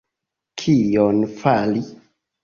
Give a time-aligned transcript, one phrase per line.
[0.61, 1.83] Kion fari!